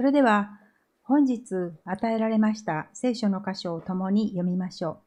[0.00, 0.58] それでは
[1.02, 5.02] 本日与えられました聖書の箇所を共に読みましょ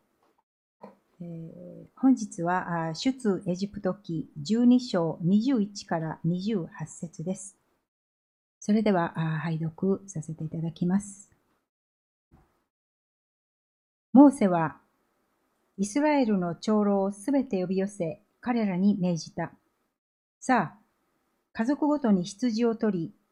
[0.84, 0.88] う。
[1.20, 7.58] えー、本日は出エジプト記12章21から28節です。
[8.60, 11.32] それでは拝読させていただきます。
[14.12, 14.78] モーセは
[15.80, 19.54] イスラエルの長老をすべて呼び寄せ彼らに命じた。
[20.40, 20.78] さあ、
[21.52, 23.23] 家族ごとに羊を取り、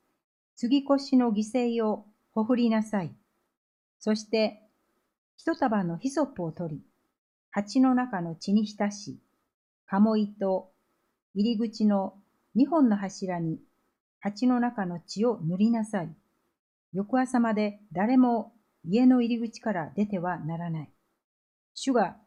[0.56, 3.12] 杉越しの犠牲をほふりなさい。
[4.00, 4.62] そして、
[5.38, 6.82] 一束のヒソップを取り、
[7.50, 9.20] 鉢の中の血に浸し、
[9.88, 10.72] 鴨糸、
[11.34, 12.14] 入り口の
[12.56, 13.60] 二本の柱に
[14.20, 16.10] 鉢の中の血を塗りなさい。
[16.94, 20.90] 翌朝まで誰も家の入り口から出てはならない。
[21.74, 22.18] 主が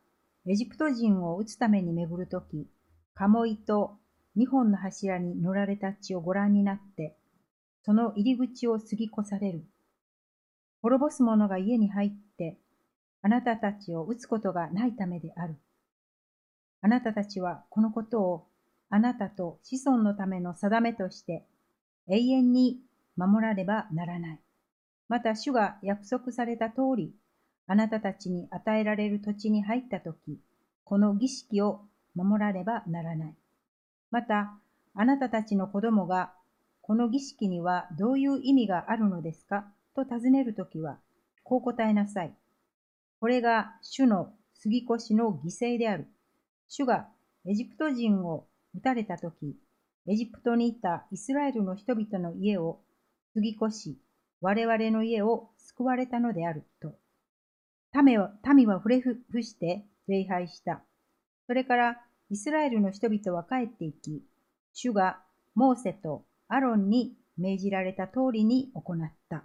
[0.46, 2.66] エジプト人を撃つために巡るとき、
[3.14, 3.98] 鴨糸
[4.34, 7.16] 二本の柱に塗られた血をご覧になって、
[7.84, 9.64] その入り口を過ぎ越される。
[10.82, 12.58] 滅ぼす者が家に入って、
[13.22, 15.56] あなたたちを撃つことがないためである。
[16.80, 18.46] あなたたちはこのことを
[18.90, 21.46] あなたと子孫のための定めとして
[22.08, 22.80] 永遠に
[23.16, 24.40] 守らねばならない。
[25.08, 27.14] また主が約束された通り、
[27.66, 30.38] あなたたちに与えられる土地に入ったとき、
[30.84, 31.82] この儀式を
[32.14, 33.34] 守らねばならない。
[34.10, 34.54] また、
[34.94, 36.32] あなたたちの子供が
[36.86, 39.64] この儀式にはどういう意味があるのですか？
[39.96, 40.98] と尋ねるときは、
[41.42, 42.34] こう答えなさい。
[43.20, 46.06] これが主の杉越の犠牲である。
[46.68, 47.08] 主が
[47.46, 49.56] エジプト人を撃たれたとき、
[50.06, 52.80] エジプトにいたイスラエルの人々の家を
[53.32, 53.96] 杉越し
[54.42, 56.92] 我々の家を救われたのであると。
[58.02, 60.82] 民は民は触れ伏して礼拝した。
[61.46, 64.22] それからイスラエルの人々は帰っていき、
[64.74, 65.20] 主が
[65.54, 69.44] モーセとアロンに命じられた通りに行った。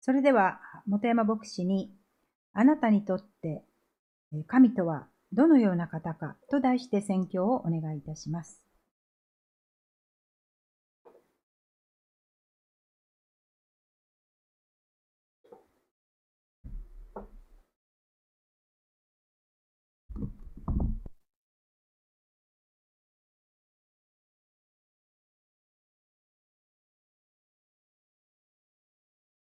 [0.00, 1.94] それでは、本山牧師に、
[2.52, 3.64] あなたにとって
[4.46, 8.61] 神とはどのような方かと題して宣教をお願いいたします。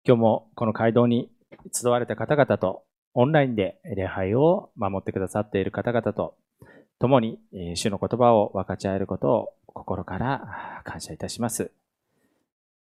[0.09, 1.29] 今日もこの街道に
[1.75, 2.85] 集われた方々と、
[3.15, 6.37] オンラインで礼拝を守ってくださっている方々と、
[7.01, 7.41] 共に
[7.75, 11.73] 主の言葉を分かち合えることを心から感謝いたします。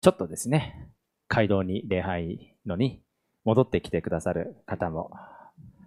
[0.03, 0.91] ちょっとですね、
[1.29, 3.01] 街道に礼拝のに
[3.47, 5.11] 戻ってきてくださる方も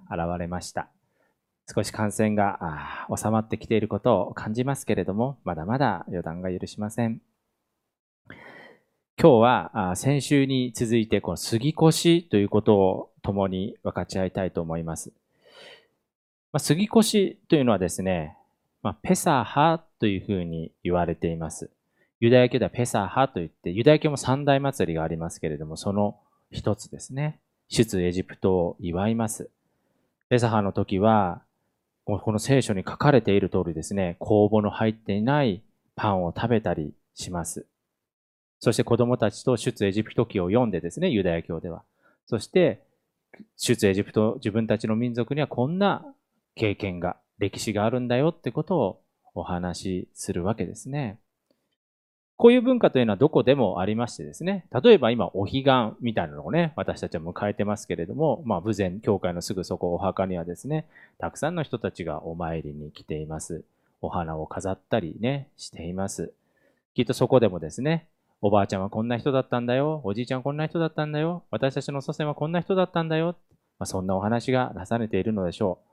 [0.10, 0.90] 現れました。
[1.72, 7.22] 少し感染が収まってきていることを感じますけれども、まだまだ予断が許しません。
[9.22, 15.12] 今日は先週に続いてこの杉越ということを共に分かち合いたいと思います。
[16.52, 18.36] まあ、杉越というのはですね、
[18.82, 21.70] まあ、ペサハというふうに言われています。
[22.20, 26.18] ユダヤ教ではペサハといって、ユダヤ教も三大祭りがありますけれども、その
[26.50, 27.38] 一つですね。
[27.70, 29.52] 出エジプトを祝います。
[30.30, 31.44] ペサハの時は、
[32.06, 35.62] この聖書に書かれている通りですね、酵母の入っていない
[35.96, 37.68] パンを食べたりします。
[38.62, 41.82] そして子供たちと出エジプト記を読んでですね、ユダヤ教では。
[42.28, 42.84] そして、
[43.58, 46.06] 出エジプト、自分たちの民族にはこんな
[46.56, 49.02] 経験が、歴史があるんだよってことを
[49.34, 51.18] お話しするわけですね。
[52.38, 60.86] こういう文化というのはどこでもありましてですね、例えば今、お彼岸みたいなのをね、私たちは迎えてますけれども、まあ、武前教会のすぐそこ、お墓にはですね、
[61.18, 63.64] たくさんの人たちがお参りに来ています。
[64.02, 66.32] お花を飾ったりね、しています。
[66.94, 68.08] きっとそこでもですね、
[68.44, 70.02] おばあちゃんはこんな人だったんだよ。
[70.04, 71.44] おじいちゃんはこんな人だったんだよ。
[71.52, 73.36] 私たちの祖先はこんな人だったんだよ。
[73.78, 75.92] まあ、そんなお話がなされているのでしょう。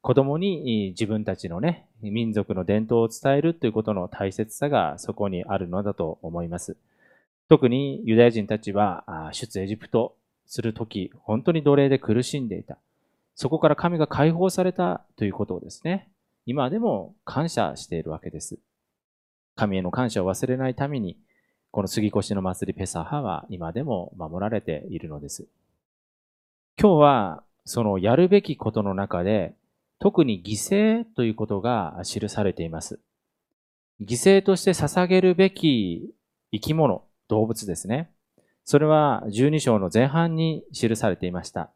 [0.00, 6.78] 子供に自分たちのね、民族の伝統を伝えるということの大切さがそこにあるのだと思います。
[7.50, 10.16] 特にユダヤ人たちは出エジプト
[10.46, 12.78] するとき、本当に奴隷で苦しんでいた。
[13.34, 16.08] そこから神が解放されたということをですね、
[16.46, 18.58] 今でも感謝しているわけです。
[19.54, 21.18] 神への感謝を忘れないために、
[21.72, 25.46] この杉越の祭りペサハは今でも守られているのです。
[26.80, 29.54] 今日はそのやるべきことの中で
[30.00, 32.98] 特に犠牲ということが記されています。
[34.00, 36.12] 犠牲として捧げるべき
[36.52, 38.10] 生き物、動物ですね。
[38.64, 41.70] それは12章の前半に記されていました。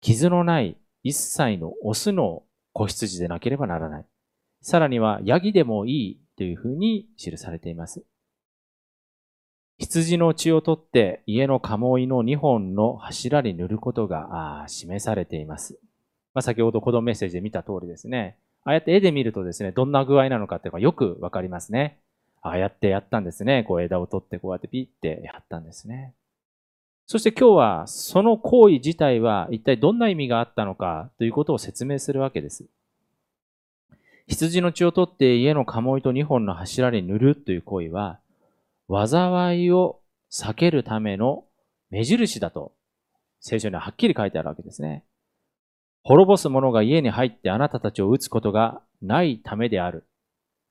[0.00, 2.42] 傷のない一切のオスの
[2.72, 4.04] 子羊でなければならない。
[4.62, 8.02] さらにはヤギでもいいというふうに記されています。
[9.78, 15.78] 羊の血を取って家の鴨居の2本の柱に塗ることが示されています。
[16.32, 18.36] まあ、先ほど子供メッセージで見た通りですね。
[18.64, 21.98] ああやって絵で見るとですね、どんな具合なのかっていうのがよくわかりますね。
[22.42, 23.64] ああやってやったんですね。
[23.64, 26.14] こう枝を取ってこうやってピッてやったんですね。
[27.06, 32.64] そして今日はその行為自体は一体どんな意味があったのかということを説明するわけです。
[34.26, 38.18] 羊の血を取って家の鴨居と2本の柱に塗るという行為は、
[38.88, 40.00] 災いを
[40.30, 41.44] 避けるための
[41.90, 42.72] 目印だと
[43.40, 45.04] 聖書にははっきり書いてあるわけですね。
[46.02, 50.06] 滅ぼす者が家に入ってあなたたちを撃つことがないためである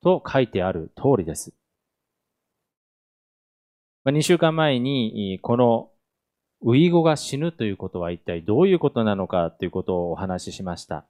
[0.01, 1.53] と書いてある通りです。
[4.05, 5.89] 2週間前にこの
[6.61, 11.05] ウイゴが死ぬということは一体どういうことなのかということをお話ししました。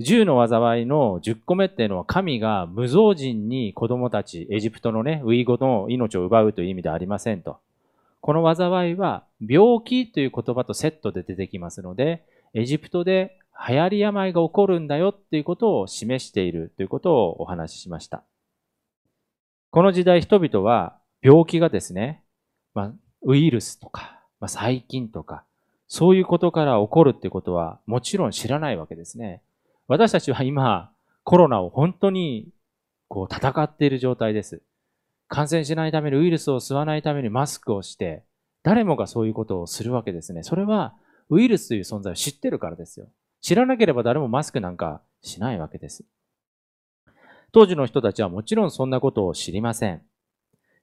[0.00, 7.58] 10の災いの10個目っていうのは神が無造人に子供たち、エジプトのね、ウイゴの命を奪うという意味ではありませんと。
[8.20, 12.24] この災いは病気という言葉とセットで出てきますので、
[12.54, 13.38] エジプトで
[13.68, 18.24] 流行り病が起こるんだよっていうことを示しているということをお話ししました。
[19.70, 22.22] この時代人々は病気がですね、
[22.74, 22.92] まあ、
[23.22, 25.44] ウイルスとか、まあ、細菌とか、
[25.86, 29.40] そういうことから起こるってことはもちろん知らないわけですね。
[29.86, 30.92] 私たちは今、
[31.24, 32.48] コロナを本当に
[33.08, 34.62] こう戦っている状態です。
[35.28, 38.24] 感染しないためにウイルスを吸わないためにマスクをして、
[38.62, 40.42] 誰もがそういうことをするわけですね。
[40.42, 40.94] それは
[41.28, 43.08] ウイルスという存在を知ってるからですよ。
[43.40, 46.04] 知らなければ誰もマスクなんかしないわけです。
[47.52, 50.02] 当時の人たちはもちろんそんなことを知りません。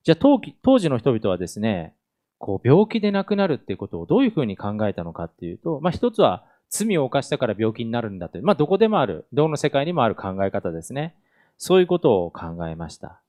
[0.04, 0.18] じゃあ
[0.62, 1.96] 当時の人々はですね、
[2.38, 11.16] こう病気で亡くなるっていうことをどういうふうに考えたのかっていうと、まあ一つは罪を犯したから病気になるんだという、まあ、どこでもある、どの世界にもある考え方ですね。
[11.58, 13.22] そういうことを考えました。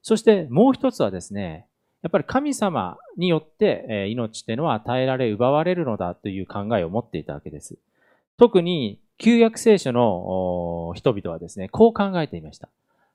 [0.00, 1.66] そしてもう一つはですね、
[2.02, 7.76] やっぱり神様によって命っていうのは与えられ、奪われるのだという考えを持っていたわけです。
[8.36, 12.68] 特に旧約聖書の人々はですね、こう考えていました。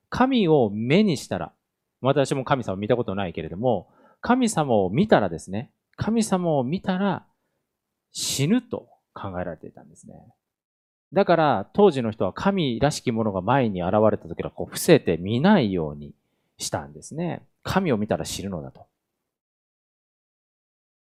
[0.09, 1.53] 神を目にしたら、
[2.01, 3.89] 私も神様を見たことないけれども、
[4.21, 7.25] 神様を見たらですね、神様を見たら
[8.11, 10.15] 死ぬと考えられていたんですね。
[11.11, 16.13] だから当時の人は神らしきものが前に現れた時はこう伏せて見ないように
[16.57, 17.43] したんですね。
[17.63, 18.85] 神を見たら知るのだと。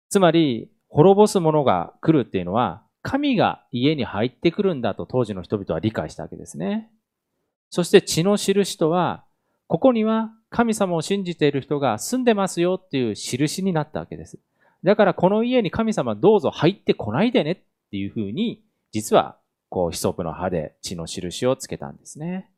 [0.08, 6.90] つまり、滅ぼす者が来るっていうのは、神が家に入ってくるんだと当時の人々は理解したわけですね。
[7.70, 9.24] そして血の印とは、
[9.66, 14.38] ここには神様を信じている人が住んでますよっていう印になったわけです。
[14.84, 18.62] だからこの家に神様どうぞ入ってこないでねっっていうふうに、
[18.92, 19.38] 実は、
[19.68, 22.50] こう、ヒソプの葉で血の印をつけたんですね。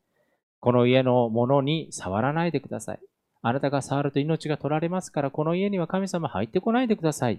[0.59, 2.99] この家のものに触らないでください。
[3.41, 7.35] あなたが触ると命が取られますから、この家には神様入ってこないでください。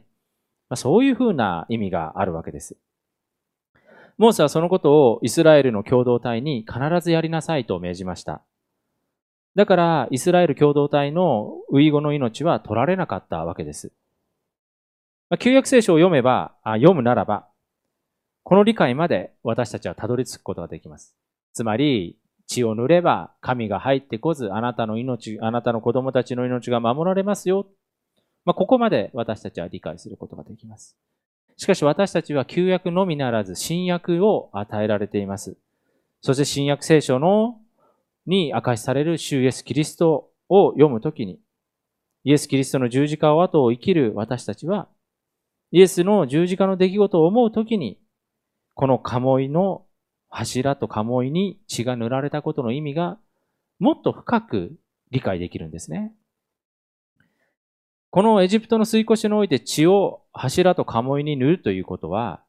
[0.68, 2.76] まあ、そういうふうな意味があるわけです。
[4.16, 8.42] モーセはそのことをイスラエルの共同体に必ずやりなさいと命じました。
[9.56, 13.92] だから、イスラエル共同体のウイゴの命は取られなかったわけです。
[15.38, 17.49] 旧約聖書を読めば、あ読むならば、
[18.42, 21.14] この理解まで私たちはたどり着くことができます。
[21.52, 22.16] つまり、
[22.46, 27.66] 血を塗れば神が入ってこず、あなたの命、あなたの子供たちの命が守られますよ。
[28.44, 30.96] まあ、ここまで私たちは理解することができます。
[31.56, 35.56] しかし私たちは旧約のみならず新約を与えられています。
[36.22, 37.58] そして新約聖書の
[38.26, 41.38] に明かしされる主イエス・キリストを読むときに、
[42.24, 44.88] イエス・キリストの十字架を後を生きる私たちは、
[45.70, 47.98] イエスの十字架の出来事を思うときに、
[48.80, 49.84] この鴨居の
[50.30, 53.18] 柱と鴨居に血が塗られたことの意味が
[53.78, 54.72] もっと深く
[55.10, 56.14] 理解できるんですね。
[58.08, 62.42] このエジプトの吸い越しにおいて血を柱と鴨居に塗るということは、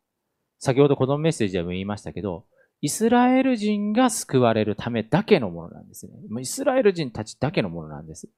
[0.57, 2.45] 先ほど子供メッセージでも言いましたけど、
[2.79, 6.13] イスラエル人が救われるためだけのものなんですね。
[6.39, 8.29] イスラエル人たちだけのものなんです。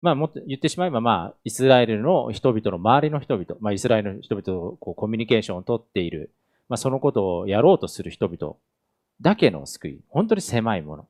[0.00, 6.32] まあ、もっと言ってしまえば、まあ、イスラエルの人々の周りの人々、まあ、イスラエルの人々とこうコミュニケーションをとっている
[6.68, 8.56] まあ、そのことをやろうとする人々
[9.20, 10.00] だけの救い。
[10.08, 11.08] 本当に狭いもの。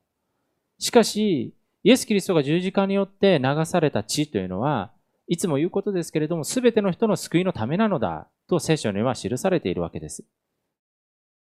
[0.77, 4.91] しかし、イエス・キリストが十字架によって流された血というのは、
[5.27, 10.23] いつも言うことですけれども、すべての人の救いのためなのだと聖書には記されているわけです。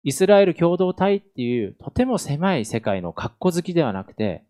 [0.05, 4.45] イスラエル共同体っていうとても狭い世界の格好好きではなくて、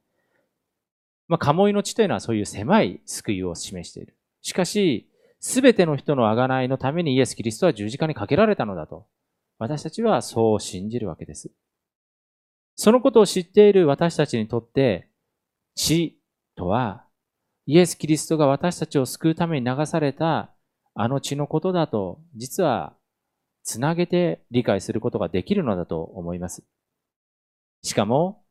[1.28, 4.16] まあ、鴨居の地というのはそういう狭い救いを示している。
[4.42, 5.09] しかし、
[5.40, 9.07] すべての人の贖いのためにイエス・キリストは十字架にかけられたのだと。
[9.62, 11.52] 私たちはそう信じるわけです。
[12.75, 15.09] そのことを知っている私たちにとって、
[15.76, 16.19] 死
[16.57, 17.04] とは
[17.66, 20.52] イエス・キリストが私たちを救うために流された
[20.95, 22.97] あの血のことだと、実は
[23.62, 26.64] つなげて理解することができるのだと思います。
[27.85, 28.42] しかも、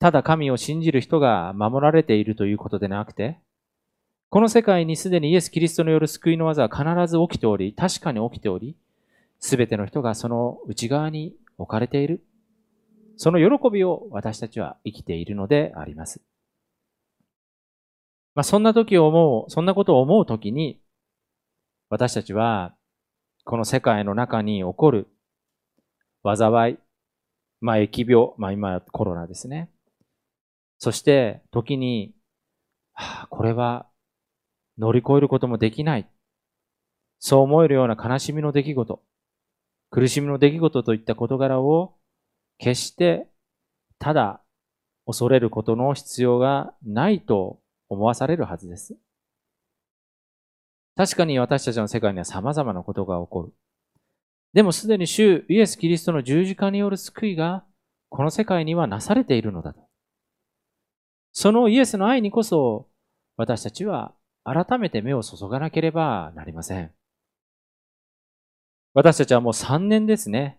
[0.00, 3.38] ただ神を信じる人が守られているということでなくて、
[4.28, 8.76] この世界にすでにイエス・キリストによる救いの技は必ず起きており、確かに起きており、
[9.44, 12.24] すべての人がその内側に置かれている。
[13.16, 16.22] その喜びを私たちは生きているのであります。
[18.36, 20.80] まあ、そんな時を思う、そんなことを思う時に、
[21.90, 22.74] 私たちは、
[23.44, 25.08] この世界の中に起こる
[26.24, 26.78] 災い、
[27.60, 29.70] まあ、疫病、まあ、今コロナですね。
[30.78, 32.14] そして、時に、
[32.92, 33.86] はあ、これは
[34.78, 36.08] 乗り越えることもできない。
[37.18, 39.02] そう思えるような悲しみの出来事、
[39.92, 41.94] 苦しみの出来事といった事柄を
[42.56, 43.28] 決して
[43.98, 44.40] ただ
[45.04, 48.96] 恐れることの必要がないと思わされるはずです。
[50.96, 53.52] 確かに私たちの世界には様々なことが起こる。
[54.54, 57.64] でもすでに主イエス・キリストの十字架による救いが
[58.08, 59.80] この世界にはなされているのだと。
[61.32, 62.88] そのイエスの愛にこそ
[63.36, 66.92] 私たちは改めて目を注がなければなりません。
[68.94, 70.58] 私たちはもう3年ですね。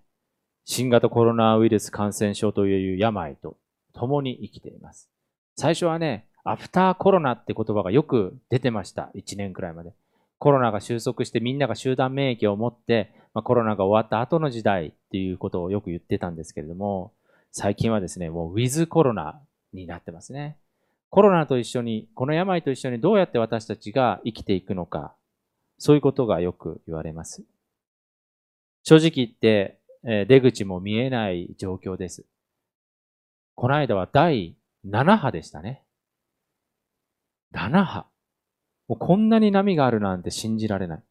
[0.66, 3.58] 新型コロナウイルス感染症という病と
[3.94, 5.08] 共に生きています。
[5.56, 9.12] 最初はね、アフターコロナって言葉がよく出てました。
[9.13, 9.94] 1年くらいまで。
[10.40, 17.13] コロナが収束してみんなが集団免疫を持って、まあ、コロナが終わった後の時代っていうことをよく言ってたんですけれども、
[17.52, 19.40] 最近はですね、もうウィズコロナ
[19.74, 20.58] になってますね。
[21.12, 25.13] コロナと一緒に、この病と一緒にどうやって私たちが生きていくのか、
[25.78, 27.44] そういうことがよく言われます。
[28.84, 29.80] 正直言って、
[30.28, 32.25] 出口も見えない状況です。
[33.56, 35.86] この間は第7波でしたね。
[37.54, 38.08] 7波。
[38.88, 41.04] もうこんなに波があるなんて信じられない。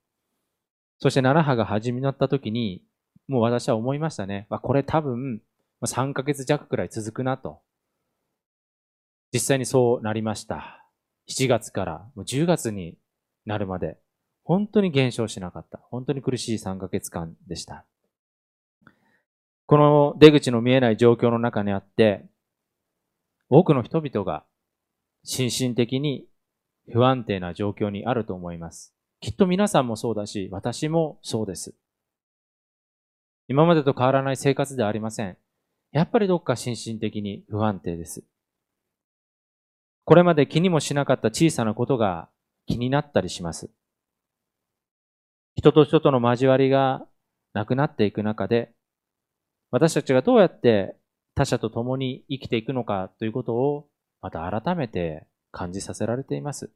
[0.98, 2.84] そして7波が始まった時に、
[3.28, 4.46] もう私は思いましたね。
[4.50, 5.40] これ多分
[5.82, 7.62] 3ヶ月弱くらい続くなと。
[9.32, 10.86] 実際にそうなりました。
[11.30, 12.98] 7月からもう10月に
[13.46, 13.98] なるまで、
[14.44, 15.78] 本当に減少しなかった。
[15.90, 17.84] 本当に苦しい3ヶ月間でした。
[19.66, 22.26] この出口の見えない状況の中にあって、
[23.48, 24.44] 多くの人々が
[25.24, 26.26] 心身的に
[26.90, 28.94] 不安定な状況にあると思います。
[29.20, 31.74] きっと皆さんもそうだし、私もそうです。
[33.48, 35.36] 今までと変わらない生活ではありません。
[35.92, 38.24] やっぱりどっか心身的に不安定です。
[40.04, 42.28] これまで気にもしなかった小さなことが
[42.66, 43.70] 気になったりします。
[45.54, 47.06] 人と人との交わりが
[47.52, 48.72] なくなっていく中で、
[49.70, 50.96] 私たちがどうやって
[51.34, 53.88] 他者と共に生きていくのかということを
[54.20, 56.70] また改めて感じさせられています。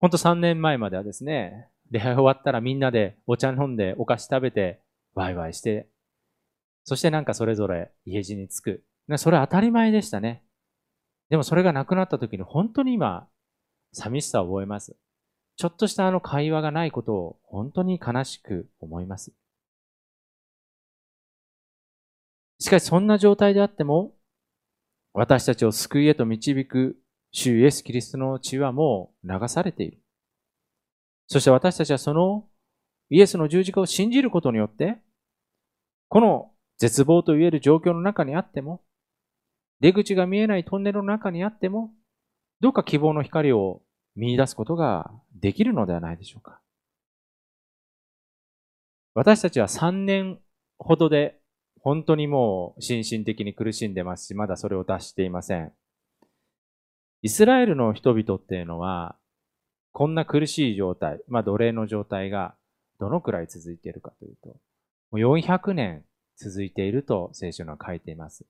[0.00, 4.82] ほんと3年前まではですね、礼拝終わったらみんなでお茶飲んでお菓子食べて
[5.14, 5.88] ワイワイして、
[6.84, 8.84] そしてなんかそれぞれ家路に着く。
[9.16, 10.42] それ当たり前でしたね。
[11.30, 13.28] でもそれがなくなった時に本当に今、
[13.92, 14.96] 寂しさを覚えます。
[15.56, 19.32] ちょっとしたあの会話がないことを本当に悲しく思います。
[22.58, 24.14] しかしそんな状態であっても、
[25.12, 26.96] 私たちを救いへと導く
[27.32, 29.98] 主イエス・キリストの血はもう流されている。
[31.26, 32.46] そして私たちはその
[33.08, 34.98] イエスの十字架を信じることによって、
[36.08, 38.82] この絶望と言える状況の中にあっても、
[39.80, 41.92] 出口が見えないトンネルの中にあっても、
[42.60, 43.82] どうか希望の光を
[44.16, 46.60] 見出すことができるのではないでしょうか。
[49.14, 50.38] 私たちは3年
[50.78, 51.38] ほどで
[51.80, 55.72] 本当にもう心身的に苦しんでますし、まだそれを脱していません。
[57.22, 59.16] イスラエルの人々っていうのは、
[59.92, 62.54] こんな苦しい状態、まあ奴隷の状態が
[62.98, 64.56] どのくらい続いているかというと、も
[65.12, 66.04] う400年
[66.36, 68.44] 続いていると聖書には書いています。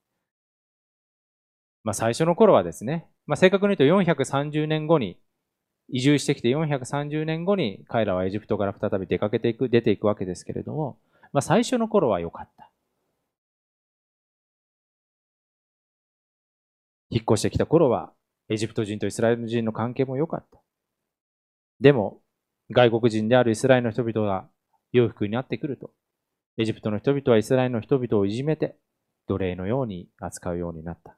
[1.85, 5.19] まあ、最初の頃はですね、まあ、正確に言うと430年後に、
[5.89, 10.99] 移住してきて430年後に彼らはエジプトから再び出かけていく、出ていくわけですけれども、
[11.33, 12.71] まあ、最初の頃は良かった。
[17.11, 18.13] 引っ越してきた頃は、
[18.49, 20.61] エジプト人とイスラエル人の関係も良かった。
[21.81, 22.21] でも、
[22.71, 24.49] 外国人であるイスラエルの人々が
[24.93, 25.91] 裕福になってくると、
[26.59, 28.77] エジプトの人々はイスラエルの人々をいじめて、
[29.29, 31.17] 奴隷のように扱うようになった。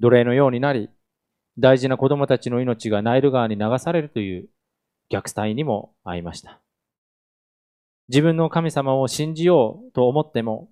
[0.00, 0.90] 奴隷のようになり、
[1.58, 4.48] 大事な子供たちの命がナイル川に流されるという
[5.10, 6.60] 虐待にも遭いました。
[8.08, 10.68] 自分の神様を信じようと思っても、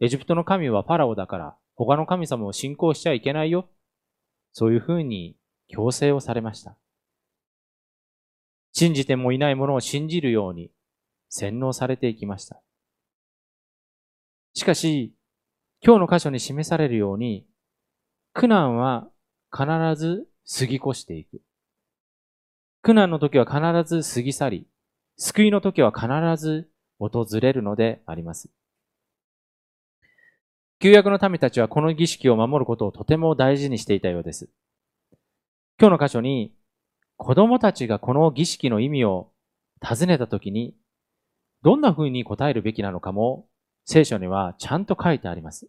[0.00, 3.68] エジプトの神はファラオだから、他の神様を信仰しちゃいけないよ。
[4.52, 5.36] そういうふうに
[5.68, 6.76] 強制をされました。
[8.72, 10.70] 信じてもいないものを信じるように
[11.28, 12.60] 洗脳されていきました。
[14.54, 15.14] しかし、
[15.82, 17.46] 今日の箇所に示されるように、
[18.32, 19.08] 苦難は
[19.52, 19.66] 必
[19.96, 20.26] ず
[20.58, 21.42] 過ぎ越していく。
[22.82, 24.66] 苦難の時は必ず過ぎ去り、
[25.16, 26.08] 救いの時は必
[26.42, 28.50] ず訪れるのであります。
[30.78, 34.48] 旧約の民たちはこの儀式を守ることをとても大事にしていたようです。
[35.78, 36.54] 今日の箇所に
[37.18, 39.30] 子供たちがこの儀式の意味を
[39.82, 40.74] 尋ねたときに、
[41.62, 43.46] どんな風に答えるべきなのかも
[43.84, 45.68] 聖書にはちゃんと書いてあります。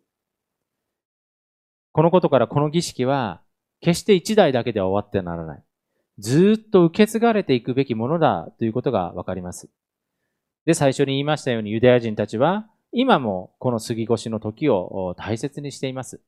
[1.92, 3.42] このことからこの儀式は
[3.82, 5.64] 決して一代だけでは終わってならない。
[6.20, 9.70] ずっと受け継がれていくべきものだということがわかります。
[10.66, 16.22] で、最初に言いましたようにユダヤ人たちは今もこの杉越しの時を大切にしています。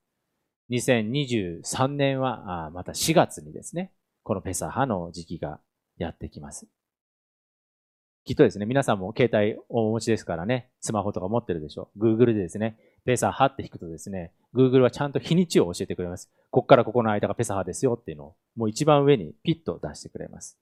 [0.71, 3.91] 2023年はまた4月にですね、
[4.23, 5.59] このペサハの時期が
[5.97, 6.67] やってきます。
[8.25, 11.99] きっとですね、皆さんも携帯をお持ちですからね、スマホとか持ってるでしょう。
[11.99, 16.29] Google でですね、ペサハって引くとですね、Google はちゃんと日にちを教えてくれます。
[16.51, 20.57] ここからここの間がペサハですよっていうのを、もう一番上にピッと出してくれます。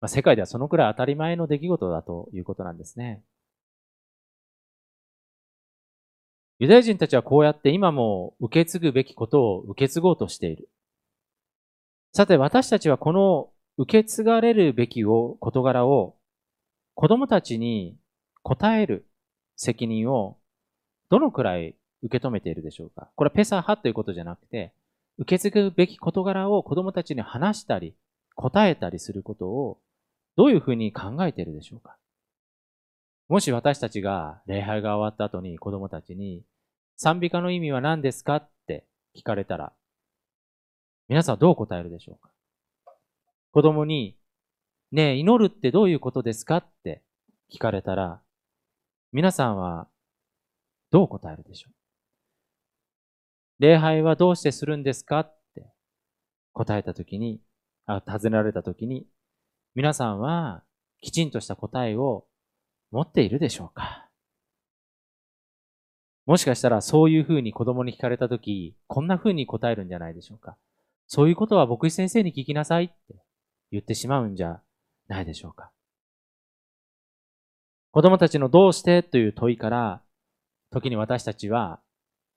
[0.00, 3.22] まあ、世界ではそのくらい当たり前の出来事だということなんですね。
[6.58, 10.68] ユダヤ人たちはこうやって今も受け継ぐべきことを受け継ごうとしている。
[12.12, 16.16] さて私たちはこの受け継がれるべきを事柄を
[16.94, 17.96] 子供たちに
[18.42, 19.08] 答える
[19.56, 20.38] 責任を
[21.14, 23.08] どのくらい受け止めているでしょうか？
[23.14, 24.72] これはペサハということじゃなくて、
[25.16, 27.94] 受け継ぐべき事柄を子供たちに話したり、
[28.34, 29.78] 答えたりすることを
[30.34, 31.96] どういうふうに考えているでしょうか？
[33.28, 36.42] もし私たちが礼拝が終わった後に子供たちに
[36.96, 38.84] 賛美歌の意味は何ですかって
[39.16, 39.72] 聞かれたら、
[41.08, 42.32] 皆さんどう答えるでしょうか？
[43.52, 44.16] 子供に
[44.90, 47.02] ねえ、祈るってどういうことですかって
[47.54, 48.20] 聞かれたら、
[49.12, 49.86] 皆さんは
[50.94, 51.72] どう答えるでしょう？
[53.58, 55.18] 礼拝はどうしてするんですか？
[55.20, 55.66] って
[56.52, 57.40] 答えたときに、
[57.86, 59.04] あ、尋ねられたときに、
[59.74, 60.62] 皆さんは
[61.00, 62.26] きちんとした答えを
[62.92, 64.08] 持っているでしょうか？
[66.26, 70.56] もしかしたらそういうふうに子供に聞かれたとき、こんなふうに答えるんじゃないでしょうか？
[71.08, 72.94] そういうことは牧師先生に聞きなさいって
[73.72, 74.60] 言ってしまうんじゃ
[75.08, 75.72] ないでしょうか？
[77.90, 80.00] 子供たちのどうしてという問いから、
[80.74, 81.80] 時に私たちは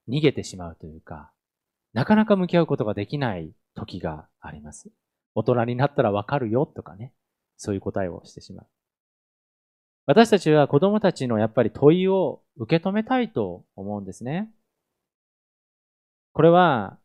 [0.08, 1.32] 逃げてしまうというか、
[1.94, 4.90] なかなか向き合うことができない時があります。
[5.36, 7.14] 大人になったらわかるよとかね、
[7.58, 8.68] そういう答えをしてしまう。
[10.06, 14.50] 私たちは子供たちのやっぱり問いを受け止めたいと思うんですね。
[16.34, 16.98] これは、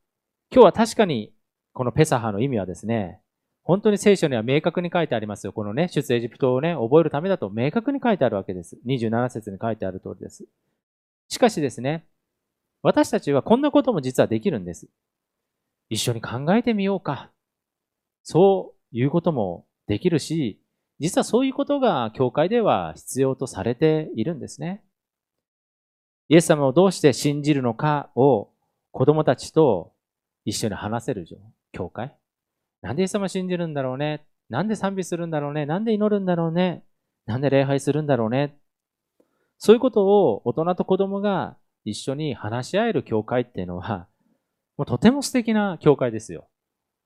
[0.53, 1.33] 今日は確かに
[1.73, 3.21] このペサハの意味はですね、
[3.65, 5.53] 本当に聖書には明確に書いてありますよ。
[5.53, 8.79] このね、出エジプトをね、覚えるためだと明確に書いてあるわけです。
[8.87, 10.45] 27節に書いてある通りです。
[11.33, 12.05] しかしですね、
[12.83, 14.89] 私たちはこんなことも実はできるんです。
[15.89, 17.31] 一緒に考えてみようか。
[18.23, 20.61] そういうこともできるし、
[20.99, 24.85] 実はそういうことが教会では必要とされているんですね。
[26.29, 28.51] イエス様をどうして信じるのかを
[28.91, 29.95] 子供たちと
[30.45, 31.27] 一緒に話せる
[31.73, 32.15] 教会。
[32.83, 34.27] なんでイエス様信じるんだろうね。
[34.51, 35.65] なんで賛美するんだろうね。
[35.65, 36.85] なんで祈るんだろうね。
[37.25, 38.59] なんで礼拝するんだろうね。
[39.65, 44.09] そういうことを大人と子供が一緒に話し合える教会っていうのは、
[44.77, 46.49] もうとても素敵な教会ですよ。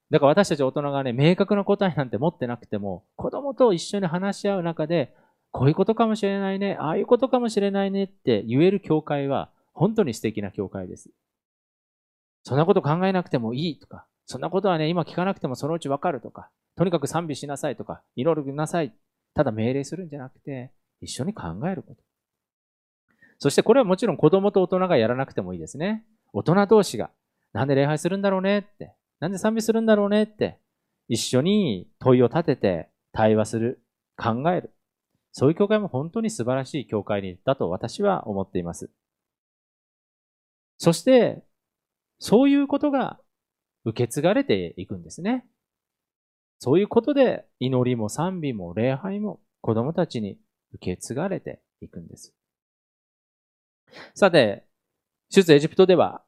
[0.09, 5.15] だから私たち大人がね、明確な答えなんて持ってなくても、子供と一緒に話し合う中で、
[5.51, 11.11] こういうことかもしれないね、ああいうことかもしれないねって言える教会は、本当に素敵な教会です。
[12.43, 18.97] そんなこと考えなくてもいいとか、そんなことはね、今聞かなくてもそのうちわかるとか、とにかく賛美しなさいとか、祈るなさい。
[19.35, 22.07] ただ命令するんじゃなくて、一緒に考えること。
[23.39, 26.05] そしてこれはもちろん子供と大人がやらなくてもいいですね。
[26.33, 27.11] 大人同士が、
[27.53, 30.59] なんで礼拝するんだろうねって、なんで賛美するんだろうねって、
[31.09, 33.83] 一緒に問いを立てて対話する、
[34.17, 34.73] 考える。
[35.33, 38.91] そういう教会も本当に素晴らしい教会だと私は思っています。
[40.79, 41.45] そして、
[42.19, 43.21] そういうことが
[43.85, 45.47] 受け継がれていくんですね。
[46.59, 50.39] そういうことで祈りも賛美も礼拝も子供たちに
[50.73, 52.35] 受け継がれていくんです。
[54.15, 54.65] さて、
[55.31, 56.23] 出エジプトでは、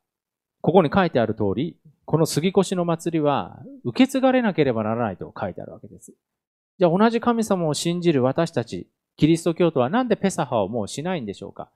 [0.60, 6.12] ここに書いてある通り、この杉越の祭りは受け継がれなければならないと書いてあるわけです。
[6.78, 11.68] じゃあ同じ神様を信じる私たち、キリスト教徒はなんでペサハをもうしないんでしょうか？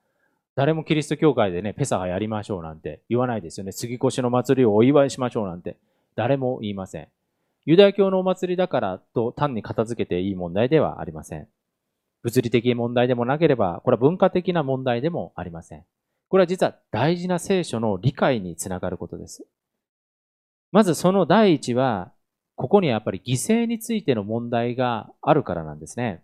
[0.54, 3.72] 誰もキリスト教会でね、ペサハやりましょうなんて言わないですよね。
[3.72, 5.76] 杉越の祭りをお祝いしましょうなんて
[6.14, 7.08] 誰も言いません。
[7.64, 11.48] ユダヤ教のお祭りだからと単に片付けていい問題ではありません。
[12.22, 15.84] 物理的問題でもなければ、これは文化的な問題でもありません。
[16.28, 19.44] これは実は大事な聖書の理解につながることです。
[20.70, 22.12] まずその第一は、
[22.54, 26.22] ここにやっぱり犠牲についての問題があるからなんですね。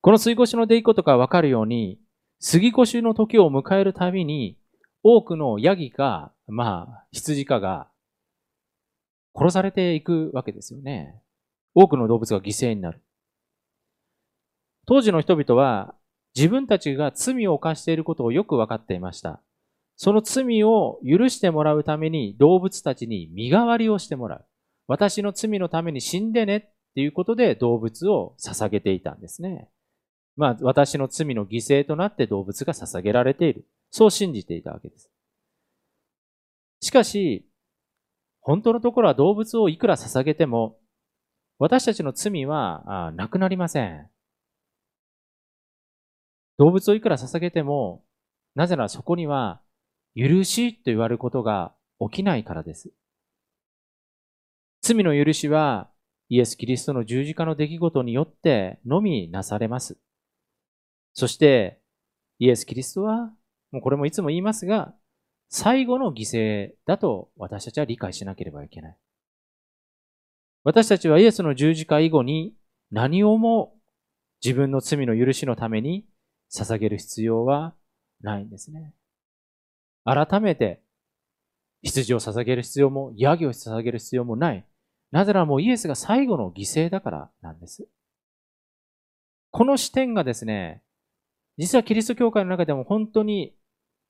[0.00, 2.00] この水越しの出来事がわかるように、
[2.40, 4.56] 杉越しの時を迎えるたびに、
[5.02, 7.88] 多くのヤギか、まあ、羊かが
[9.34, 11.20] 殺されていくわけですよね。
[11.74, 13.00] 多くの動物が犠牲になる。
[14.88, 15.94] 当時の人々は
[16.34, 19.42] 自分たちが罪を犯していることをよく分かっていました。
[19.96, 24.46] その罪を許してもらうために動物たちに身代わりをしてもらう。
[24.86, 26.60] 私の罪のために死んでねっ
[26.94, 29.68] ていうことで動物を捧げていたんですね。
[30.36, 33.66] まあ、私の罪の犠牲となって動物が捧げられている。
[33.90, 35.10] そう信じていたわけです。
[36.80, 37.46] しかし、
[38.40, 40.78] 本当のところは動物をいくら捧げても、
[41.58, 44.08] 私たちの罪はなくなりません。
[46.58, 48.04] 動物をいくら捧げても、
[48.54, 49.62] なぜならそこには、
[50.16, 52.90] 許しと言われることが起きないからです。
[54.82, 55.90] 罪の許しは、
[56.28, 59.96] イエス・キリストの十字架の出来事によってのみなされます。
[61.14, 61.80] そして、
[62.38, 63.32] イエス・キリストは、
[63.70, 64.94] もうこれもいつも言いますが、
[65.48, 68.96] 最後の犠牲だと私たちは理解しなければいけない。
[70.64, 72.54] 私たちはイエスの十字架以後に
[72.90, 73.74] 何をも
[74.44, 76.04] 自分の罪の許しのために
[76.50, 77.74] 捧げる必要は
[78.20, 78.94] ないんですね。
[80.04, 80.82] 改めて
[81.82, 84.66] 羊を捧げる必要も、ヤギを捧げる必要もない。
[85.10, 87.86] なぜならもうイエスが最後の犠牲だからなんです。
[89.50, 90.82] この視点がですね、
[91.56, 93.54] 実はキリスト教会の中でも本当に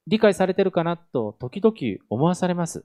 [0.07, 2.85] 理解されてるかなと時々思わされます。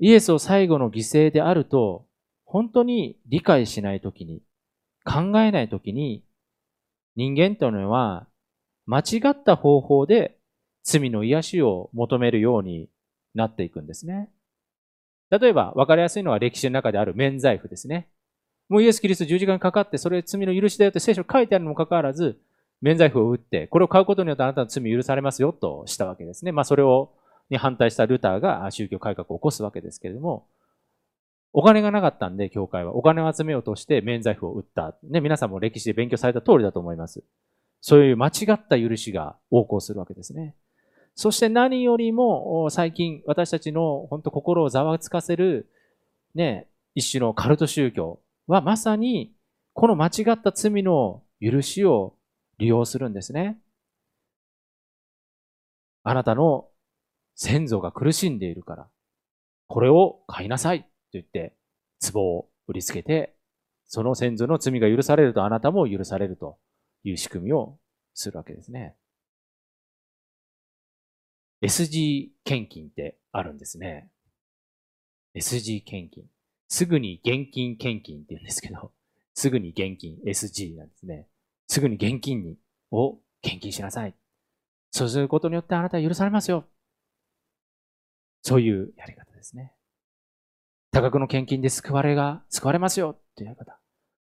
[0.00, 2.06] イエスを最後の犠牲であると、
[2.44, 4.42] 本当に理解しないときに、
[5.04, 6.24] 考えないときに、
[7.16, 8.26] 人間というのは
[8.86, 10.36] 間違った方法で
[10.82, 12.88] 罪の癒しを求めるように
[13.34, 14.30] なっていくんですね。
[15.30, 18.08] 例えば、分かりやすいのは歴史の中である免罪符ですね。
[18.68, 22.38] もうイエス・キリスト十字架にかかって、それ罪の許しだよって聖書書いてあるにもかかわらず、
[22.80, 26.52] 免罪符を打って、これを買うことによってあなたの罪許されますよとしたわけですね。
[26.52, 27.12] まあそれを、
[27.50, 30.46] に反対したルターが宗教改革を起こすわけですけれども、
[31.56, 32.96] お金がなかったんで、教会は。
[32.96, 34.96] お金を集めようとして免罪符を打った。
[35.04, 37.22] ね、皆さんも歴史で勉強された通りだと思います。
[37.80, 40.56] そういう間違った許しが横行するわけですね。
[41.14, 45.70] そして何よりも最近私たちの本当心をざわつかせる
[46.34, 49.32] ね、一種のカルト宗教はまさに
[49.74, 52.16] この間違った罪の許しを
[52.58, 53.60] 利用するんですね。
[56.02, 56.66] あなたの
[57.36, 58.88] 先祖が苦しんでいるから、
[59.68, 61.54] これを買いなさいと言って、
[62.12, 63.36] 壺を売りつけて、
[63.86, 66.58] その先祖の罪が許されるとあなたも許されると
[67.04, 67.78] いう仕組みを
[68.14, 68.96] するわけですね。
[71.62, 74.10] SG 献金ってあるんですね。
[75.36, 76.24] SG 献金。
[76.68, 78.92] すぐに現金献金って言うんですけど、
[79.34, 81.28] すぐに現金、SG なんですね。
[81.68, 82.56] すぐに現金に
[82.90, 84.14] を献金しなさい。
[84.90, 86.64] そうすることによってあなたは許されますよ。
[88.42, 89.73] そういうやり方ですね。
[90.94, 93.80] 多額の献金で救われが、救われますよというやり方。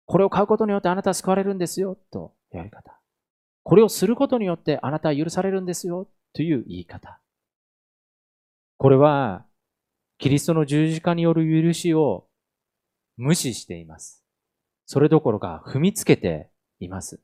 [0.04, 3.00] これを買うことによってあなたは救われるんですよというやり方。
[3.62, 7.20] これをすることによってあなたは許されるんですよという言い方。
[8.78, 9.46] これは、
[10.18, 12.26] キリストの十字架による許しを
[13.16, 14.24] 無視しています。
[14.86, 16.50] それどころか踏みつけて
[16.80, 17.20] います。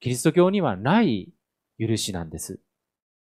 [0.00, 1.32] キリスト教にはない
[1.78, 2.58] 許しなんです。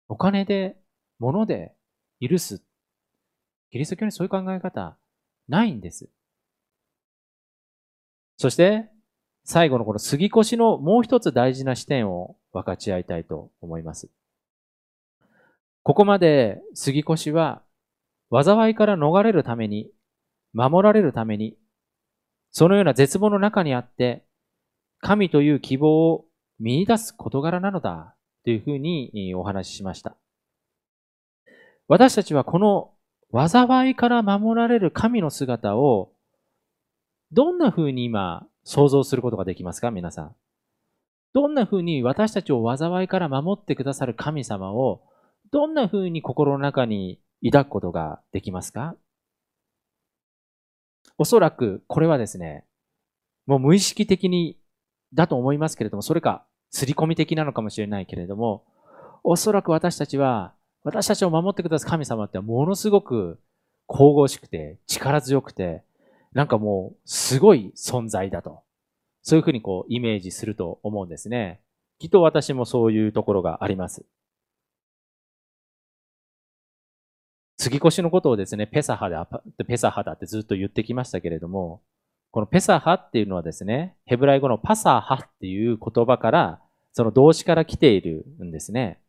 [0.09, 0.75] お金で、
[1.17, 1.75] 物で
[2.19, 2.66] 許す。
[3.71, 4.97] キリスト教にそういう考え方
[5.47, 6.09] ないんです。
[8.37, 8.89] そして、
[9.43, 14.09] 最後のこの杉越のもう一つ大事な視点を分かち合いたいと思います。
[15.83, 17.63] ここまで杉越は
[18.29, 19.89] 災いから逃れるために、
[20.53, 21.57] 守られるために、
[22.51, 24.25] そのような絶望の中にあって、
[24.99, 26.25] 神という希望を
[26.59, 30.17] 見出す事柄なのだというふうにお話ししました。
[31.87, 32.91] 私たちはこの
[33.31, 36.11] 災いから守られる神の姿を
[37.31, 40.35] どんなふうに今想像することができますか皆さん。
[41.33, 45.01] どんなふうに私たちを災いから守ってくださる神様を
[45.51, 48.95] どんなふうに心の中に抱くことができますか
[51.17, 52.65] おそらくこれはですね、
[53.45, 54.57] もう無意識的に
[55.13, 58.65] だと思いますけれども、それか、刷り込み的なのかもしれないけれども、
[59.23, 60.53] おそらく私たちは、
[60.87, 63.41] 私たちを守ってくださる神様ってものすごく
[63.87, 65.83] 神々しくて力強くて、
[66.31, 68.63] なんかもうすごい存在だと。
[69.21, 71.59] そういうふうにこうイメージすると思うんですね。
[71.99, 74.05] きっと私もそういうところがあります。
[77.57, 79.27] 杉越しのことをですね、ペサハだ、
[79.67, 81.81] ペサハだってずっと言ってきましたけれども、
[82.31, 86.61] このペサハっていうのはですね、ヘブライ語のパサハっていう言葉から、
[86.93, 89.01] その動詞から来ているんですね。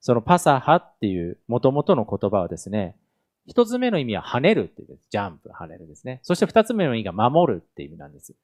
[0.00, 2.96] そのパサハっていう元々の言葉はですね、
[3.46, 6.20] 一つ目の意味は跳ねるっていう、ジャンプ、跳ねるですね。
[6.22, 8.34] そして二つ目の意味が守るっていう意味なんです。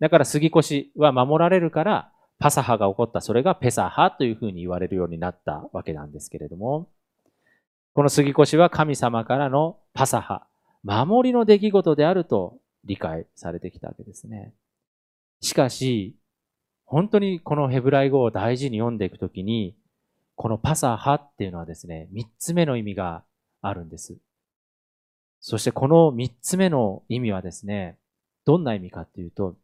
[0.00, 6.88] だから杉越は守られるから、パサハが起こった、それがペサハというふうに言われるようになったわけなんですけれども、
[7.94, 10.46] この杉越は神様からのパサハ、
[10.82, 14.52] 守りの出来事であると理解されてきたわけですね。
[15.40, 16.16] しかし、
[16.84, 19.74] 本当にこのヘブライ語を大事に読んでいくときに、
[20.36, 23.24] このパサハっていうのはですね、三つ目の意味が
[23.62, 24.16] あるんです。
[25.40, 27.98] そしてこの三つ目の意味はですね、
[28.44, 29.56] どんな意味かっていうと、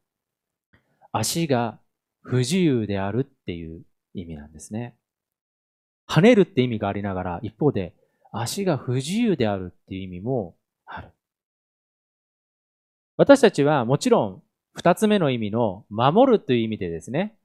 [1.13, 1.79] 足が
[2.23, 3.83] 不自由であるっていう
[4.15, 4.97] 意味なんですね。
[6.09, 7.95] 跳ねるって意味がありながら、一方で
[8.33, 10.57] 足が不自由であるっていう意味も
[10.87, 11.11] ある。
[13.19, 17.37] 私たちはもちろん二つ目の意味の守るという意味でですね、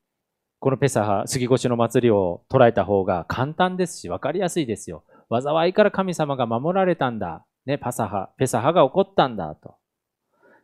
[0.60, 5.04] このペサハ、杉越の祭りを捉えた方が簡単ですし分かりやすいですよ。
[5.30, 7.46] 災いから神様が守られたんだ。
[7.66, 9.76] ね、パサハ、ペサハが起こったんだと。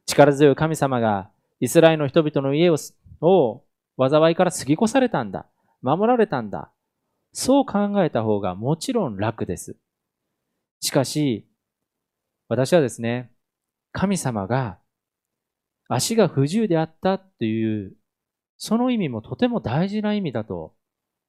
[0.06, 1.30] 力強い神様が
[1.60, 2.78] イスラエルの人々の家を
[3.22, 3.64] を
[3.98, 5.48] 災いから過ぎ越されたんだ。
[5.82, 6.72] 守られたんだ。
[7.32, 9.76] そう考えた方がもちろん楽です。
[10.80, 11.48] しかし、
[12.48, 13.32] 私はですね、
[13.92, 14.80] 神様が
[15.88, 17.96] 足が不自由であったという、
[18.58, 20.74] その意味もとても大事な意味だと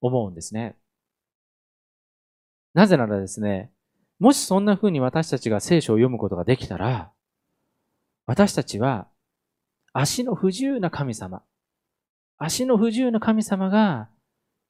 [0.01, 0.77] 思うんですね。
[2.75, 3.73] なぜならですね、
[4.19, 7.13] もしそんな風に私たちが聖書を読むことができたら、
[8.27, 9.09] 私たちは
[9.93, 11.43] 足の不自由な神様、
[12.39, 14.09] 足の不自由な神様が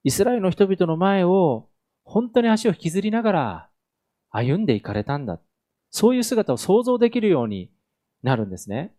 [0.02, 1.68] イスラエルの人々の前を
[2.04, 3.70] 本当に足を引きずりながら
[4.30, 5.40] 歩んでいかれたんだ。
[5.90, 7.70] そういう姿を想像できるように
[8.22, 8.94] なるんですね。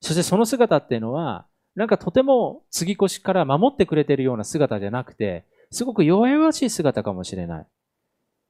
[0.00, 1.46] そしてその姿っていうのは、
[1.78, 7.66] なんかとても杉越しから守ってくれてるような姿じゃなくて、すごく弱々しい姿かもしれない。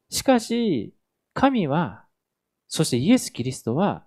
[0.09, 0.95] しかし、
[1.35, 2.07] 神は、
[2.69, 4.07] そしてイエス・キリストは、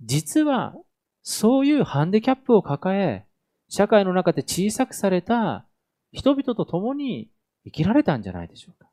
[0.00, 0.74] 実は
[1.22, 3.26] そういうハンデキャップを抱え、
[3.68, 5.66] 社会の中で小さくされた
[6.12, 7.28] 人々と共に
[7.66, 8.88] 生きられたんじゃないでしょうか。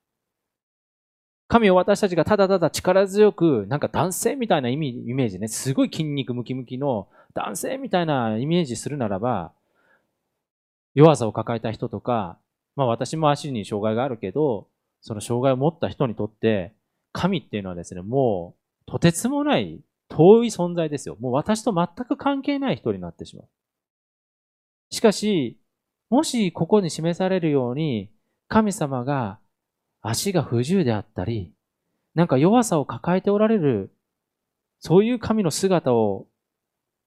[1.48, 9.52] 神を私たちがただただ力強く、なんか男性みたいなイメージね、すごい筋肉ムキムキの男性みたいなイメージするならば、
[10.96, 12.38] 弱さを抱えた人とか、
[12.76, 14.68] まあ私も足に障害があるけど、
[15.02, 16.74] その障害を持った人にとって、
[17.12, 18.56] 神っていうのはですね、も
[18.88, 21.18] うとてつもない遠い存在ですよ。
[21.20, 23.48] もう私と全く関係ない人になってしまう。
[24.90, 25.60] しかし、
[26.10, 28.10] もしここに示されるように、
[28.48, 29.40] 神様が
[30.04, 31.54] 足が不自由であったり、
[32.14, 33.90] なんか弱さを抱えておられる、
[34.80, 36.28] そういう神の姿を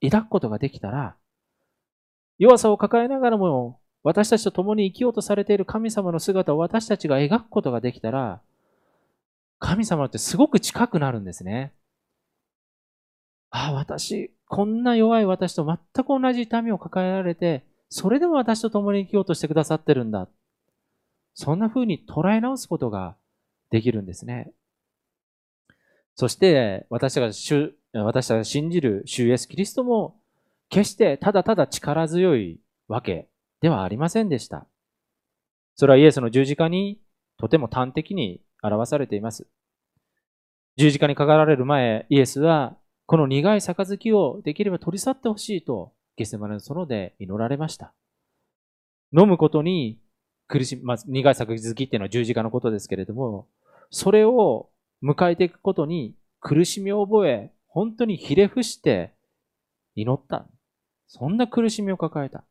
[0.03, 1.15] 抱くことができたら、
[2.39, 8.41] 弱さを抱えながらも私たちと共に生きようとされている神様の姿を私たちが描くことができたら、
[9.59, 11.73] 神様ってすごく近くなるんですね。
[13.51, 20.29] ああ、私、こんな弱い私と全く同じ痛みを抱えられて、それでも私と共に生きようとしてくださってるんだ。
[21.37, 23.15] そんな風に捉え直すことが
[23.71, 24.53] できるんですね。
[26.15, 30.19] そして、私たちが私たちが信じる主イエス・キリストも、
[30.71, 33.29] 決してただただ力強いわけ
[33.61, 34.67] ではありませんでした。
[35.77, 37.01] それはイエスの十字架に
[37.37, 39.47] とても端的に表されています。
[40.77, 47.93] 十字架にかかられる前、イエスは、この苦い杯をできれば取り去ってほしいと、ゲセマネの園で祈られました。
[49.17, 50.01] 飲むことに
[50.49, 53.49] 苦しみ、まあ、苦い作好きっていうのは十字架のことですけれども、
[53.91, 54.71] それを
[55.03, 59.13] 迎えていくことに苦しみを覚え、本当にひれ伏して
[59.95, 60.47] 祈った。
[61.09, 62.45] そんな苦しみを抱えた。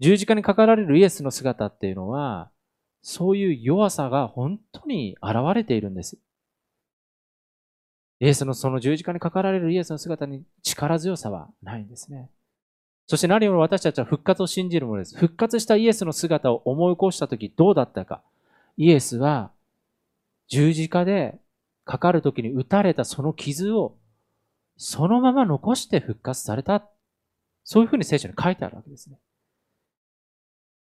[0.00, 2.50] 十字架にかかられるイエスの姿っていうのは、
[3.02, 6.18] そういう弱さが本当に現れているんです。
[8.18, 12.30] イエスのその十字架にかかられるイエスの姿に力強さはないんですね。
[13.06, 15.16] そして何より私たちは復活を信じるものです。
[15.16, 18.22] 復活したイエスの姿を思い起こしたときどうだったか。
[18.76, 19.52] イエスは
[20.48, 21.38] 十字架で
[21.84, 23.96] かかるときに打たれたその傷を
[24.76, 26.88] そのまま残して復活された。
[27.64, 29.18] そういうふうに聖書に書いてあるわけですね。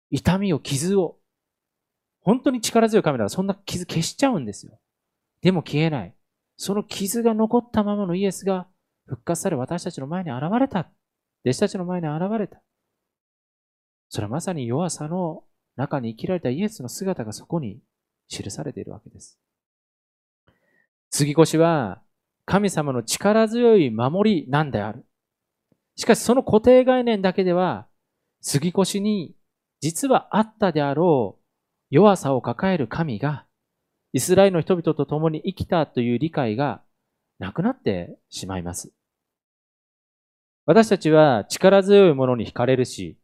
[0.10, 1.18] 痛みを、傷を、
[2.22, 4.78] 本当に力強い神ならそんな傷消しちゃうんですよ。
[5.42, 6.14] でも消えない。
[6.58, 8.68] その傷が残ったままのイエスが
[9.06, 10.90] 復活され私たちの前に現れた。
[11.46, 12.62] 弟子たちの前に現れた。
[14.10, 15.44] それはまさに弱さの
[15.76, 17.80] 中に生きられたイエスの姿がそこに
[18.28, 19.40] 記されているわけです。
[21.10, 22.02] 杉越は
[22.46, 25.06] 神様の力強い守りなんである。
[25.98, 27.88] しかしその固定概念だけでは、
[28.42, 29.36] 杉越に
[29.82, 31.44] 実はあったであろう
[31.90, 33.46] 弱さを抱える神が、
[34.14, 36.82] イスラエルの人々と共に生きたという理解が
[37.40, 38.94] なくなってしまいます。
[40.68, 43.18] 私たちは力強いものに惹かれるし、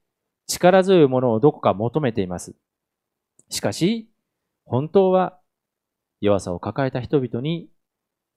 [0.47, 2.55] 力強いものをどこか求めています。
[3.49, 4.09] しかし、
[4.63, 5.37] 本当は
[6.21, 7.69] 弱さを抱えた人々に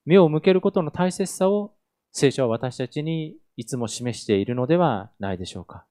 [0.05, 1.73] 目を向けることの大切さを
[2.11, 5.85] 聖書は私たちにいつも示しているのではないでしょうか。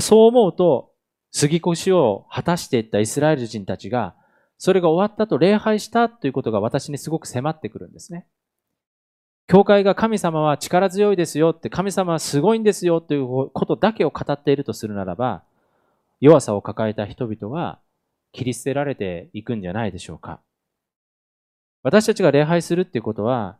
[0.00, 0.90] そう思うと、
[1.30, 4.16] 杉越しを果たしていったイスラエル人たちが、
[4.58, 8.26] それが終わったと礼拝したということが私にすごく迫ってくるんですね。
[9.46, 15.42] 教会が神様は力強いですよって、神様はすごいんですよということだけを語っているとするならば、
[16.20, 17.80] 弱さを抱えた人々は
[18.32, 20.40] 切り捨てられていくんじゃないでしょうか。
[21.82, 23.58] 私たちが礼拝するっていうことは、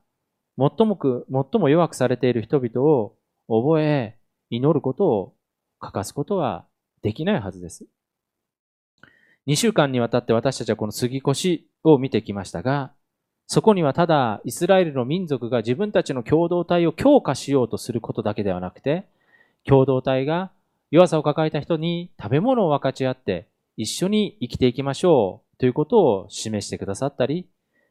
[0.59, 3.16] 最もく、最も弱くされている人々を
[3.49, 4.16] 覚え、
[4.51, 5.35] 祈ることを
[5.81, 6.66] 欠かすことは
[7.03, 7.87] できないはずです。
[9.49, 12.92] 2週間にわたって私たちはこの杉越しを見てきましたが、
[13.53, 19.05] そこにはただイスラエルの民族が自分たちの共同体を強化しようとすることだけではなくて、
[19.67, 20.51] 共同体が
[20.91, 27.47] 弱さを抱えた人に食べ物を分かち合って一緒に生きていきましょうということを示してくださったり、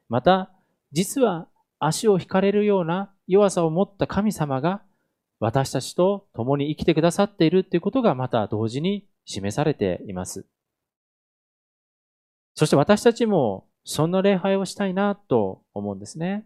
[0.10, 0.50] また、
[0.94, 1.48] 実は
[1.78, 4.82] 足を引かれるような弱さを持った神様が
[5.40, 10.48] 私たちと共に生きてくださっているということがまた同時に示されています。
[12.56, 16.46] そして私たちもそんな礼拝をしたいなと思うんですね。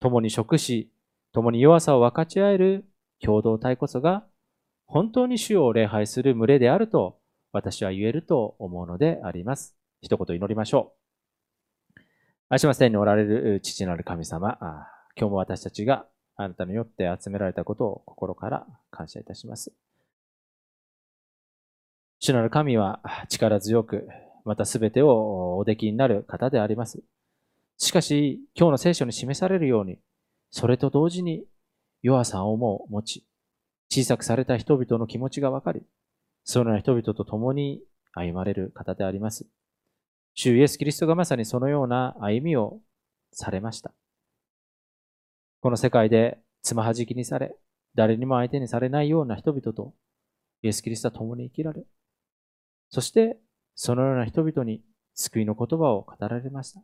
[0.00, 0.90] 共に食し、
[1.32, 2.84] 共に弱さを分かち合える
[3.20, 4.24] 共同体こそが
[4.86, 7.18] 本当に主を礼拝する群れであると
[7.52, 9.74] 私は言えると思うのであります。
[10.02, 10.94] 一言祈りましょ
[11.96, 12.00] う。
[12.48, 14.58] 愛します天におられる父なる神様、
[15.18, 19.72] 今日も私たちがあなたによって集められたことを心から感謝いたします。
[22.20, 24.08] 主なる神は力強く、
[24.46, 27.02] またすべてをおできになる方であります。
[27.78, 29.98] しかし、今日の聖書に示されるように、
[30.50, 31.44] それと同時に
[32.02, 33.26] 弱さをも持ち、
[33.90, 35.82] 小さくされた人々の気持ちがわかり、
[36.44, 37.82] そのような人々と共に
[38.12, 39.46] 歩まれる方であります。
[40.34, 42.78] 主イエス・キリストがまさにそのような歩みを
[43.32, 43.92] されました。
[45.60, 47.56] この世界でつまはじきにされ、
[47.96, 49.92] 誰にも相手にされないような人々と、
[50.62, 51.82] イエス・キリストは共に生きられ、
[52.90, 53.38] そして
[53.76, 54.82] そのような人々に
[55.14, 56.82] 救いの言葉を語られました。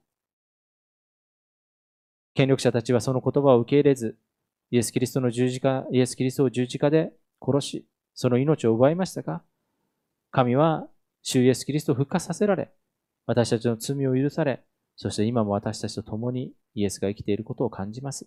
[2.34, 4.16] 権力者たちはその言葉を受け入れず、
[4.70, 9.42] イエス・キリストの十字架、イエス・キリストを十字架で殺し、その命を奪いましたが、
[10.30, 10.88] 神は
[11.22, 12.70] 主イエス・キリストを復活させられ、
[13.26, 14.62] 私たちの罪を許され、
[14.96, 18.26] そして今も私たちと共にイエスが生きていることを感じます。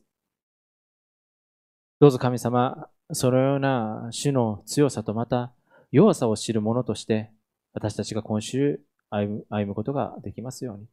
[2.00, 5.54] どうぞ神様、そのような主の強さとまた
[5.92, 7.32] 弱さを知る者として、
[7.76, 10.88] 私たちが今週歩むことができますように。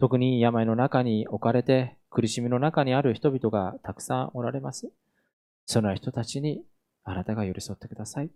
[0.00, 4.90] 特に病の中に置かれて苦しみの中にある人々がたくさんおられます。
[5.66, 6.62] その人たちに
[7.04, 8.30] あなたが寄り添ってください。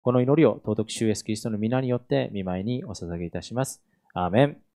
[0.00, 3.82] この祈りを尊き主イエスキリストの皆によって見舞いにお捧げいたします。
[4.14, 4.62] アーメン。